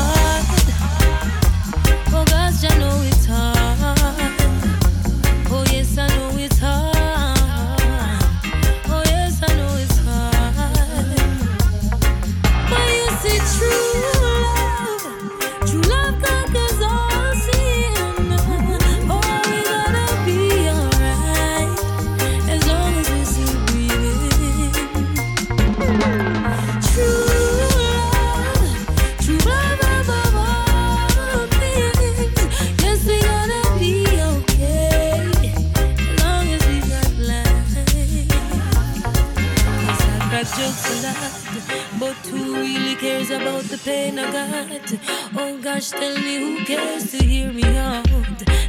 about 43.36 43.63
the 43.65 43.78
pain 43.78 44.17
I 44.17 44.32
got? 44.32 44.93
Oh 45.36 45.58
gosh, 45.58 45.89
tell 45.89 46.15
me 46.15 46.36
who 46.38 46.65
cares 46.65 47.12
to 47.12 47.24
hear 47.24 47.52
me 47.52 47.63
out? 47.78 48.08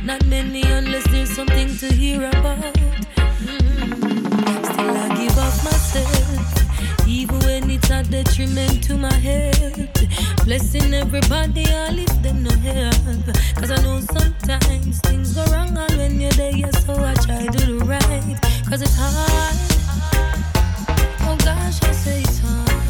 Not 0.02 0.24
many 0.26 0.62
unless 0.62 1.06
there's 1.10 1.34
something 1.34 1.76
to 1.78 1.92
hear 1.92 2.28
about. 2.28 2.74
Mm. 3.44 4.64
Still 4.66 4.96
I 5.04 5.08
give 5.16 5.38
up 5.38 5.56
myself, 5.64 7.06
even 7.06 7.38
when 7.40 7.70
it's 7.70 7.90
a 7.90 8.02
detriment 8.02 8.82
to 8.84 8.96
my 8.96 9.14
health. 9.14 10.44
Blessing 10.44 10.94
everybody, 10.94 11.64
I 11.66 11.90
lift 11.90 12.22
them 12.22 12.42
no 12.42 12.50
help. 12.50 13.26
Cause 13.56 13.70
I 13.70 13.82
know 13.82 14.00
sometimes 14.00 15.00
things 15.00 15.32
go 15.34 15.44
wrong 15.52 15.76
all 15.76 15.96
when 15.96 16.20
you're 16.20 16.30
there, 16.32 16.56
yeah, 16.56 16.70
so 16.70 16.94
I 16.94 17.14
try 17.14 17.46
to 17.46 17.66
do 17.66 17.78
right. 17.80 18.38
Cause 18.68 18.82
it's 18.82 18.96
hard. 18.98 19.56
Oh 21.28 21.36
gosh, 21.44 21.82
I 21.82 21.92
say 21.92 22.20
it's 22.20 22.38
hard. 22.40 22.85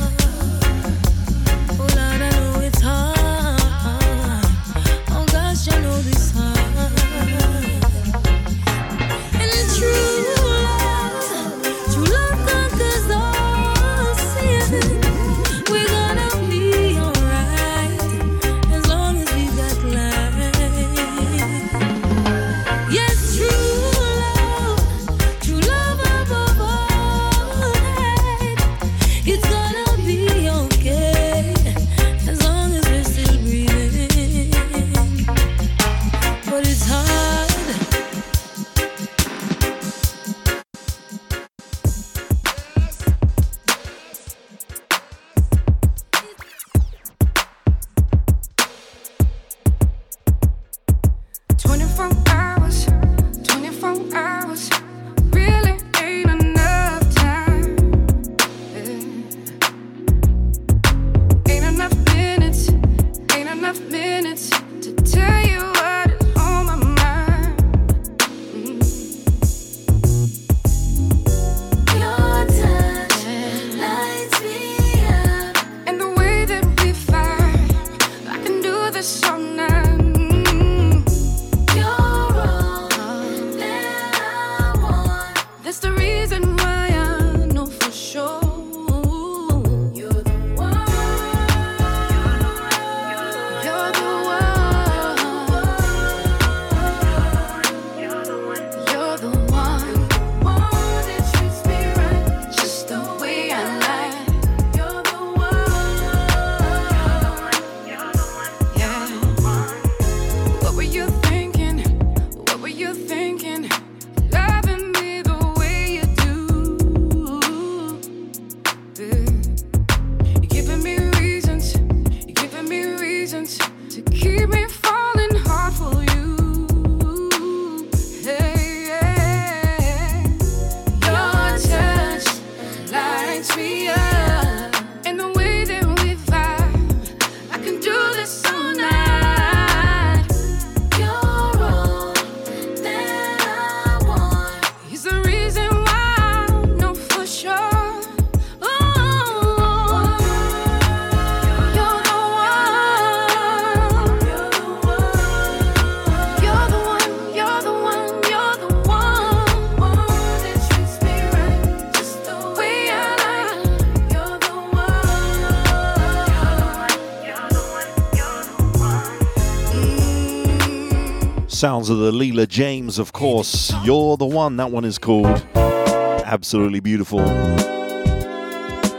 Sounds 171.66 171.90
of 171.90 171.98
the 171.98 172.12
Leela 172.12 172.46
James, 172.46 172.96
of 173.00 173.12
course. 173.12 173.72
You're 173.82 174.16
the 174.16 174.24
one. 174.24 174.56
That 174.56 174.70
one 174.70 174.84
is 174.84 174.98
called. 174.98 175.44
Absolutely 175.56 176.78
beautiful. 176.78 177.18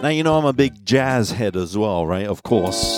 Now, 0.02 0.10
you 0.10 0.22
know, 0.22 0.38
I'm 0.38 0.44
a 0.44 0.52
big 0.52 0.84
jazz 0.84 1.32
head 1.32 1.56
as 1.56 1.78
well, 1.78 2.06
right? 2.06 2.28
Of 2.28 2.44
course. 2.44 2.98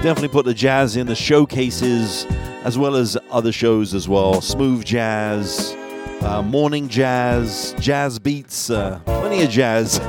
Definitely 0.00 0.28
put 0.28 0.44
the 0.44 0.54
jazz 0.54 0.94
in 0.94 1.08
the 1.08 1.16
showcases 1.16 2.24
as 2.62 2.78
well 2.78 2.94
as 2.94 3.18
other 3.32 3.50
shows 3.50 3.94
as 3.94 4.08
well. 4.08 4.40
Smooth 4.42 4.84
jazz, 4.84 5.74
uh, 6.20 6.40
morning 6.40 6.86
jazz, 6.88 7.74
jazz 7.80 8.20
beats, 8.20 8.70
uh, 8.70 9.00
plenty 9.06 9.42
of 9.42 9.50
jazz 9.50 9.98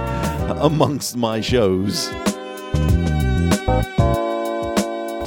amongst 0.59 1.17
my 1.17 1.41
shows. 1.41 2.03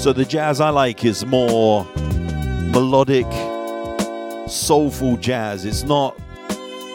So 0.00 0.12
the 0.12 0.24
jazz 0.28 0.60
I 0.60 0.70
like 0.70 1.04
is 1.04 1.26
more 1.26 1.88
melodic, 2.72 3.26
soulful 4.48 5.18
jazz. 5.18 5.66
It's 5.66 5.82
not 5.82 6.18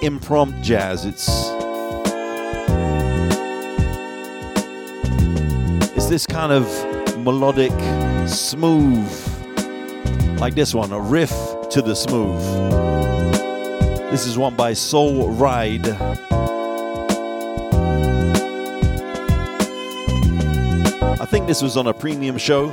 impromptu 0.02 0.60
jazz. 0.64 1.06
It's 1.06 1.28
it's 5.96 6.08
this 6.08 6.26
kind 6.26 6.52
of 6.52 6.66
melodic, 7.20 7.72
smooth, 8.28 9.08
like 10.40 10.56
this 10.56 10.74
one, 10.74 10.92
a 10.92 11.00
riff 11.00 11.32
to 11.70 11.84
the 11.84 11.96
smooth. 11.96 12.42
This 14.10 14.26
is 14.26 14.36
one 14.38 14.56
by 14.56 14.74
Soul 14.74 15.30
Ride. 15.30 15.88
I 21.20 21.26
think 21.30 21.46
this 21.46 21.62
was 21.62 21.78
on 21.78 21.86
a 21.88 21.94
premium 21.94 22.38
show. 22.40 22.72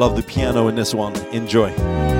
Love 0.00 0.16
the 0.16 0.22
piano 0.22 0.68
in 0.68 0.74
this 0.74 0.94
one. 0.94 1.14
Enjoy. 1.26 2.19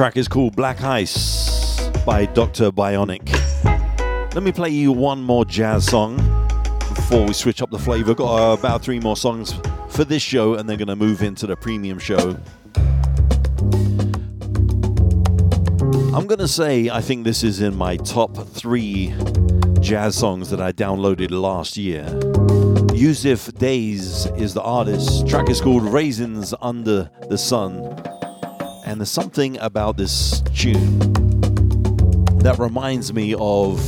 Track 0.00 0.16
is 0.16 0.28
called 0.28 0.56
Black 0.56 0.82
Ice 0.82 1.78
by 2.06 2.24
Dr. 2.24 2.70
Bionic. 2.70 3.34
Let 4.34 4.42
me 4.42 4.50
play 4.50 4.70
you 4.70 4.92
one 4.92 5.22
more 5.22 5.44
jazz 5.44 5.84
song 5.84 6.16
before 6.94 7.26
we 7.26 7.34
switch 7.34 7.60
up 7.60 7.70
the 7.70 7.78
flavor. 7.78 8.14
Got 8.14 8.34
uh, 8.34 8.54
about 8.54 8.80
three 8.80 8.98
more 8.98 9.14
songs 9.14 9.52
for 9.90 10.04
this 10.04 10.22
show, 10.22 10.54
and 10.54 10.66
they're 10.66 10.78
going 10.78 10.88
to 10.88 10.96
move 10.96 11.20
into 11.20 11.46
the 11.46 11.54
premium 11.54 11.98
show. 11.98 12.34
I'm 16.16 16.26
going 16.26 16.38
to 16.38 16.48
say 16.48 16.88
I 16.88 17.02
think 17.02 17.24
this 17.24 17.44
is 17.44 17.60
in 17.60 17.76
my 17.76 17.98
top 17.98 18.34
three 18.34 19.12
jazz 19.80 20.16
songs 20.16 20.48
that 20.48 20.62
I 20.62 20.72
downloaded 20.72 21.30
last 21.30 21.76
year. 21.76 22.04
Yussef 22.94 23.52
Dayes 23.58 24.24
is 24.38 24.54
the 24.54 24.62
artist. 24.62 25.28
Track 25.28 25.50
is 25.50 25.60
called 25.60 25.82
Raisins 25.82 26.54
Under 26.62 27.10
the 27.28 27.36
Sun. 27.36 27.99
And 29.00 29.06
there's 29.06 29.12
something 29.12 29.56
about 29.60 29.96
this 29.96 30.42
tune 30.54 30.98
that 32.40 32.58
reminds 32.58 33.14
me 33.14 33.34
of 33.38 33.78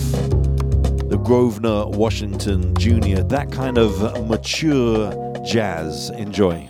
the 1.11 1.19
Grosvenor 1.23 1.89
Washington 1.89 2.75
Jr., 2.77 3.21
that 3.25 3.53
kind 3.53 3.77
of 3.77 4.27
mature 4.27 5.13
jazz. 5.45 6.09
Enjoy. 6.17 6.67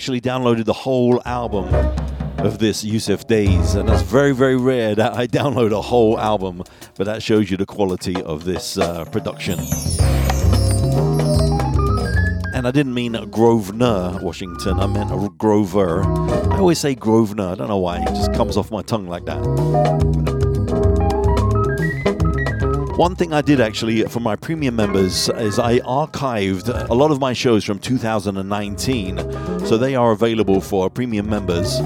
Actually 0.00 0.22
downloaded 0.22 0.64
the 0.64 0.72
whole 0.72 1.20
album 1.26 1.66
of 2.38 2.58
this 2.58 2.82
Yussef 2.82 3.26
Dayes, 3.26 3.74
and 3.74 3.86
that's 3.86 4.00
very, 4.00 4.32
very 4.32 4.56
rare 4.56 4.94
that 4.94 5.12
I 5.12 5.26
download 5.40 5.72
a 5.72 5.82
whole 5.82 6.18
album, 6.18 6.62
but 6.96 7.04
that 7.04 7.22
shows 7.22 7.50
you 7.50 7.58
the 7.58 7.66
quality 7.66 8.16
of 8.22 8.44
this 8.44 8.78
uh, 8.78 9.04
production. 9.04 9.58
And 12.54 12.66
I 12.66 12.70
didn't 12.70 12.94
mean 12.94 13.12
Grosvenor, 13.30 14.20
Washington, 14.22 14.80
I 14.80 14.86
meant 14.86 15.36
Grover. 15.36 16.02
I 16.50 16.56
always 16.56 16.78
say 16.78 16.94
Grosvenor, 16.94 17.48
I 17.48 17.54
don't 17.56 17.68
know 17.68 17.76
why, 17.76 18.00
it 18.00 18.08
just 18.14 18.32
comes 18.32 18.56
off 18.56 18.70
my 18.70 18.80
tongue 18.80 19.06
like 19.06 19.26
that. 19.26 20.39
One 23.00 23.16
thing 23.16 23.32
I 23.32 23.40
did 23.40 23.62
actually 23.62 24.02
for 24.02 24.20
my 24.20 24.36
premium 24.36 24.76
members 24.76 25.30
is 25.30 25.58
I 25.58 25.78
archived 25.78 26.68
a 26.90 26.92
lot 26.92 27.10
of 27.10 27.18
my 27.18 27.32
shows 27.32 27.64
from 27.64 27.78
2019, 27.78 29.16
so 29.64 29.78
they 29.78 29.94
are 29.94 30.10
available 30.10 30.60
for 30.60 30.90
premium 30.90 31.26
members. 31.26 31.80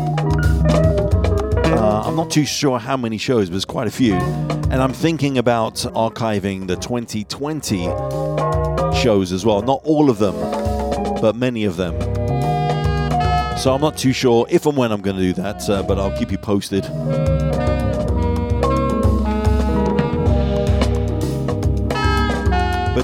Uh, 1.71 2.03
I'm 2.05 2.17
not 2.17 2.33
too 2.33 2.45
sure 2.45 2.81
how 2.81 2.97
many 2.97 3.17
shows, 3.17 3.49
but 3.49 3.55
it's 3.55 3.65
quite 3.65 3.87
a 3.87 3.93
few. 3.93 4.15
And 4.15 4.83
I'm 4.83 4.93
thinking 4.93 5.39
about 5.39 5.77
archiving 5.77 6.67
the 6.67 6.75
2020 6.75 7.85
shows 9.01 9.31
as 9.31 9.47
well. 9.47 9.63
Not 9.63 9.83
all 9.85 10.11
of 10.11 10.19
them, 10.19 10.35
but 11.21 11.37
many 11.37 11.63
of 11.63 11.77
them. 11.77 11.97
So 13.57 13.73
I'm 13.73 13.81
not 13.81 13.97
too 13.97 14.13
sure 14.13 14.49
if 14.51 14.67
and 14.67 14.77
when 14.77 14.91
I'm 14.91 15.01
going 15.01 15.15
to 15.19 15.23
do 15.23 15.33
that, 15.35 15.71
uh, 15.71 15.85
but 15.85 15.97
I'll 15.97 16.19
keep 16.19 16.33
you 16.33 16.39
posted. 16.39 16.85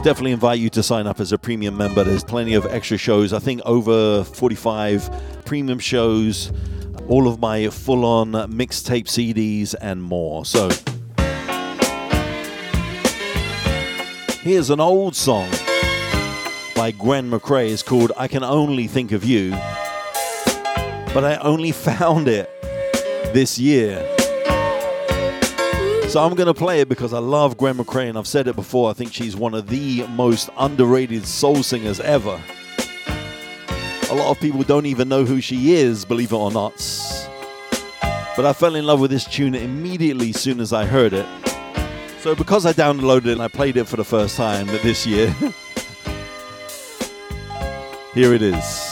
But 0.00 0.04
definitely 0.04 0.32
invite 0.32 0.58
you 0.58 0.70
to 0.70 0.82
sign 0.82 1.06
up 1.06 1.20
as 1.20 1.30
a 1.30 1.36
premium 1.36 1.76
member. 1.76 2.02
There's 2.02 2.24
plenty 2.24 2.54
of 2.54 2.64
extra 2.64 2.96
shows. 2.96 3.34
I 3.34 3.38
think 3.38 3.60
over 3.66 4.24
45 4.24 5.42
premium 5.44 5.78
shows, 5.78 6.50
all 7.06 7.28
of 7.28 7.38
my 7.38 7.68
full 7.68 8.06
on 8.06 8.32
mixtape 8.32 9.08
CDs, 9.08 9.74
and 9.78 10.02
more. 10.02 10.46
So 10.46 10.70
here's 14.40 14.70
an 14.70 14.80
old 14.80 15.16
song 15.16 15.50
by 16.74 16.92
Gwen 16.92 17.30
McRae. 17.30 17.70
It's 17.70 17.82
called 17.82 18.10
I 18.16 18.26
Can 18.26 18.42
Only 18.42 18.86
Think 18.86 19.12
of 19.12 19.22
You. 19.22 19.50
But 21.12 21.24
I 21.24 21.38
only 21.42 21.72
found 21.90 22.26
it 22.26 22.48
this 23.34 23.58
year. 23.58 24.09
So 26.10 26.20
I'm 26.20 26.34
going 26.34 26.48
to 26.48 26.54
play 26.54 26.80
it 26.80 26.88
because 26.88 27.12
I 27.12 27.20
love 27.20 27.56
Gwen 27.56 27.76
McRae, 27.76 28.08
and 28.08 28.18
I've 28.18 28.26
said 28.26 28.48
it 28.48 28.56
before. 28.56 28.90
I 28.90 28.94
think 28.94 29.12
she's 29.12 29.36
one 29.36 29.54
of 29.54 29.68
the 29.68 30.04
most 30.08 30.50
underrated 30.58 31.24
soul 31.24 31.62
singers 31.62 32.00
ever. 32.00 32.42
A 34.10 34.14
lot 34.16 34.32
of 34.32 34.40
people 34.40 34.64
don't 34.64 34.86
even 34.86 35.08
know 35.08 35.24
who 35.24 35.40
she 35.40 35.74
is, 35.74 36.04
believe 36.04 36.32
it 36.32 36.36
or 36.36 36.50
not. 36.50 36.74
But 38.34 38.44
I 38.44 38.52
fell 38.52 38.74
in 38.74 38.86
love 38.86 38.98
with 38.98 39.12
this 39.12 39.24
tune 39.24 39.54
immediately 39.54 40.30
as 40.30 40.40
soon 40.40 40.58
as 40.58 40.72
I 40.72 40.84
heard 40.84 41.12
it. 41.12 41.28
So 42.18 42.34
because 42.34 42.66
I 42.66 42.72
downloaded 42.72 43.26
it 43.26 43.32
and 43.34 43.42
I 43.42 43.46
played 43.46 43.76
it 43.76 43.84
for 43.84 43.96
the 43.96 44.02
first 44.02 44.36
time 44.36 44.66
this 44.66 45.06
year, 45.06 45.30
here 48.14 48.34
it 48.34 48.42
is. 48.42 48.89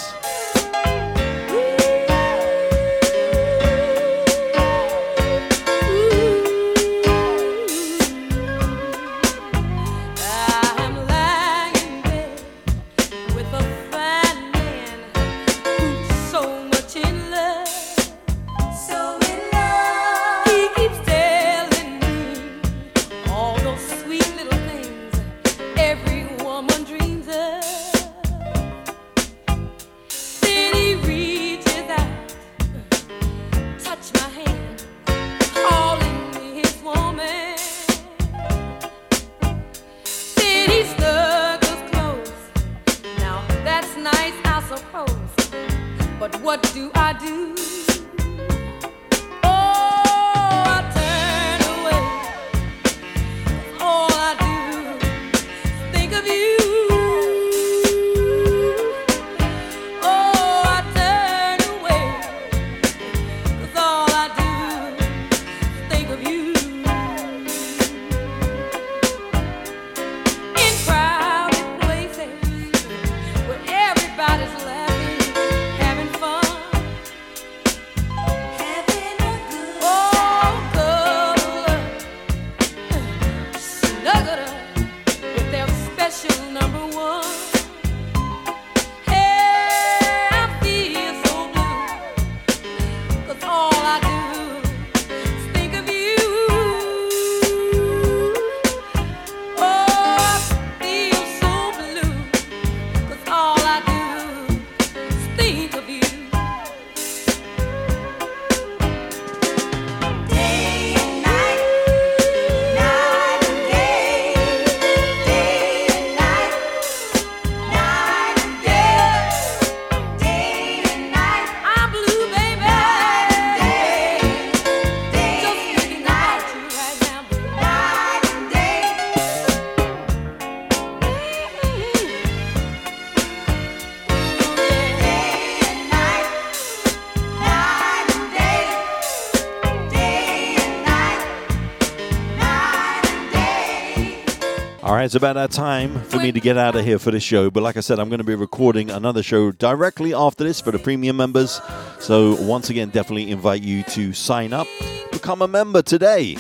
Right, 144.99 145.05
it's 145.05 145.15
about 145.15 145.35
that 145.35 145.53
time 145.53 146.03
for 146.05 146.17
me 146.17 146.33
to 146.33 146.41
get 146.41 146.59
out 146.59 146.75
of 146.75 146.85
here 146.85 146.99
for 146.99 147.13
this 147.13 147.23
show. 147.23 147.51
But 147.51 147.63
like 147.63 147.77
I 147.77 147.81
said, 147.81 148.01
I'm 148.01 148.09
going 148.09 148.19
to 148.19 148.25
be 148.25 148.35
recording 148.35 148.91
another 148.91 149.23
show 149.23 149.53
directly 149.53 150.13
after 150.13 150.43
this 150.43 150.61
for 150.61 150.73
the 150.73 150.79
premium 150.81 151.17
members. 151.17 151.61
So 152.01 152.35
once 152.43 152.69
again, 152.69 152.89
definitely 152.89 153.31
invite 153.31 153.63
you 153.63 153.85
to 153.85 154.13
sign 154.13 154.53
up, 154.53 154.67
become 155.13 155.41
a 155.43 155.47
member 155.47 155.83
today. 155.83 156.37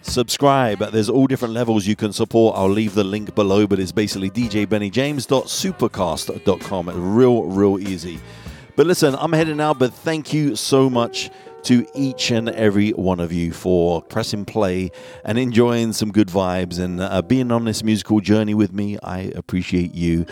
Subscribe. 0.00 0.78
There's 0.90 1.10
all 1.10 1.26
different 1.26 1.52
levels 1.52 1.86
you 1.86 1.96
can 1.96 2.14
support. 2.14 2.56
I'll 2.56 2.70
leave 2.70 2.94
the 2.94 3.04
link 3.04 3.34
below, 3.34 3.66
but 3.66 3.78
it's 3.78 3.92
basically 3.92 4.30
djbennyjames.supercast.com. 4.30 7.16
Real, 7.16 7.42
real 7.42 7.78
easy. 7.78 8.20
But 8.74 8.86
listen, 8.86 9.14
I'm 9.18 9.34
heading 9.34 9.60
out, 9.60 9.78
but 9.78 9.92
thank 9.92 10.32
you 10.32 10.56
so 10.56 10.88
much 10.88 11.28
to 11.66 11.84
each 11.94 12.30
and 12.30 12.48
every 12.50 12.90
one 12.90 13.18
of 13.18 13.32
you 13.32 13.52
for 13.52 14.00
pressing 14.00 14.44
play 14.44 14.90
and 15.24 15.36
enjoying 15.36 15.92
some 15.92 16.12
good 16.12 16.28
vibes 16.28 16.78
and 16.78 17.00
uh, 17.00 17.20
being 17.22 17.50
on 17.50 17.64
this 17.64 17.82
musical 17.82 18.20
journey 18.20 18.54
with 18.54 18.72
me. 18.72 18.96
I 19.02 19.32
appreciate 19.34 19.92
you. 19.92 20.26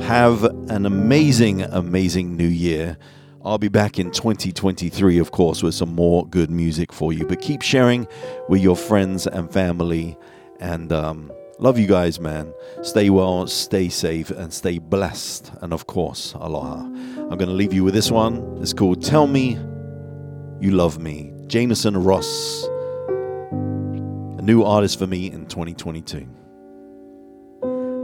Have 0.00 0.42
an 0.42 0.86
amazing, 0.86 1.62
amazing 1.62 2.36
new 2.36 2.48
year. 2.48 2.98
I'll 3.44 3.58
be 3.58 3.68
back 3.68 4.00
in 4.00 4.10
2023, 4.10 5.18
of 5.18 5.30
course, 5.30 5.62
with 5.62 5.74
some 5.74 5.94
more 5.94 6.26
good 6.26 6.50
music 6.50 6.92
for 6.92 7.12
you. 7.12 7.24
But 7.24 7.40
keep 7.40 7.62
sharing 7.62 8.08
with 8.48 8.60
your 8.60 8.76
friends 8.76 9.28
and 9.28 9.50
family. 9.52 10.18
And 10.58 10.92
um, 10.92 11.30
Love 11.60 11.78
you 11.78 11.86
guys, 11.86 12.18
man. 12.18 12.54
Stay 12.80 13.10
well, 13.10 13.46
stay 13.46 13.90
safe, 13.90 14.30
and 14.30 14.50
stay 14.50 14.78
blessed. 14.78 15.52
And 15.60 15.74
of 15.74 15.86
course, 15.86 16.32
aloha. 16.32 16.84
I'm 16.84 17.36
going 17.36 17.50
to 17.50 17.52
leave 17.52 17.74
you 17.74 17.84
with 17.84 17.92
this 17.92 18.10
one. 18.10 18.56
It's 18.62 18.72
called 18.72 19.04
Tell 19.04 19.26
Me 19.26 19.58
You 20.60 20.72
Love 20.72 20.98
Me. 20.98 21.32
Jameson 21.46 21.96
Ross, 22.04 22.64
a 24.36 24.42
new 24.42 24.62
artist 24.62 24.98
for 24.98 25.06
me 25.06 25.30
in 25.32 25.46
2022. 25.46 26.26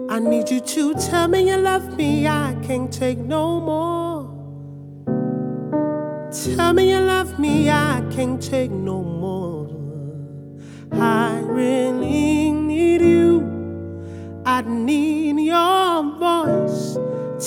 I 0.09 0.19
need 0.19 0.51
you 0.51 0.61
to 0.61 0.95
tell 0.95 1.29
me 1.29 1.51
you 1.51 1.59
love 1.59 1.99
me. 1.99 2.27
I 2.27 2.57
can't 2.63 2.91
take 2.91 3.19
no 3.19 3.61
more. 3.61 4.33
Tell 6.57 6.73
me 6.73 6.91
you 6.93 6.99
love 6.99 7.39
me. 7.39 7.69
I 7.69 8.03
can't 8.11 8.43
take 8.43 8.71
no 8.71 9.03
more. 9.03 9.69
I 10.93 11.41
really 11.41 12.53
need 12.53 13.03
you. 13.03 14.43
I 14.47 14.63
need 14.63 15.39
your 15.41 16.03
voice. 16.19 16.97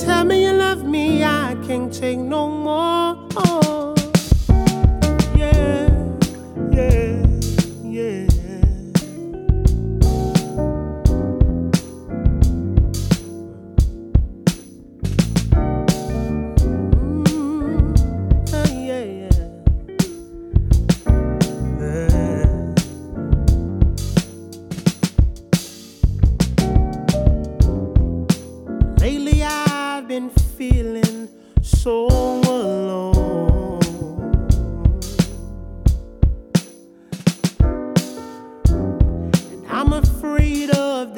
Tell 0.03 0.23
me 0.23 0.43
you 0.43 0.53
love 0.53 0.83
me. 0.83 1.23
I 1.23 1.57
can't 1.65 1.91
take 1.91 2.19
no 2.19 2.47
more. 2.47 3.98
Yeah, 6.79 7.08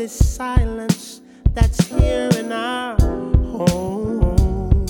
this 0.02 0.36
silence 0.36 1.22
that's 1.54 1.86
here 1.90 2.28
in 2.36 2.52
our 2.52 2.96
home. 3.54 4.84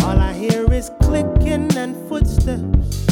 All 0.00 0.18
I 0.18 0.34
hear 0.34 0.70
is 0.70 0.90
clicking 1.00 1.74
and 1.78 1.96
footsteps, 2.10 3.06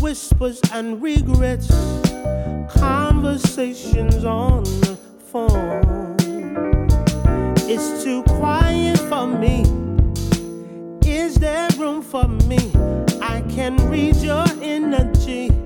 whispers 0.00 0.58
and 0.72 1.02
regrets, 1.02 1.68
conversations 2.70 4.24
on 4.24 4.64
the 4.64 4.96
phone. 5.30 6.16
It's 7.68 8.02
too 8.02 8.22
quiet 8.22 8.98
for 9.00 9.26
me. 9.26 9.66
Is 11.04 11.34
there 11.34 11.68
room 11.76 12.00
for 12.00 12.26
me? 12.26 12.72
I 13.20 13.44
can 13.50 13.76
read 13.90 14.16
your 14.16 14.46
energy. 14.62 15.61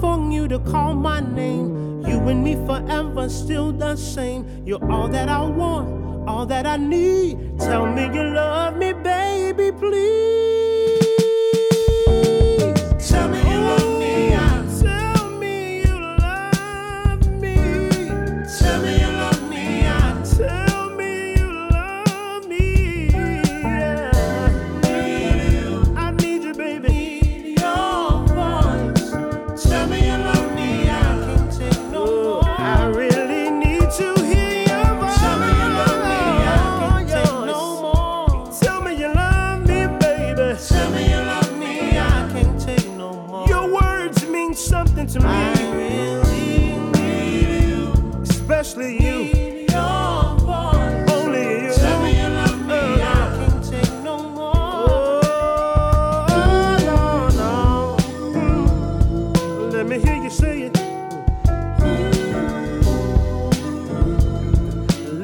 For 0.00 0.18
you 0.30 0.48
to 0.48 0.58
call 0.58 0.94
my 0.94 1.20
name. 1.20 2.02
You 2.06 2.18
and 2.28 2.42
me 2.42 2.54
forever, 2.66 3.28
still 3.28 3.72
the 3.72 3.96
same. 3.96 4.44
You're 4.66 4.84
all 4.90 5.08
that 5.08 5.28
I 5.28 5.44
want, 5.44 6.28
all 6.28 6.46
that 6.46 6.66
I 6.66 6.76
need. 6.76 7.58
Tell 7.58 7.86
me 7.86 8.04
you 8.04 8.24
love 8.34 8.76
me, 8.76 8.92
baby, 8.92 9.70
please. 9.72 10.61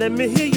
Let 0.09 0.17
me 0.17 0.27
hear 0.27 0.48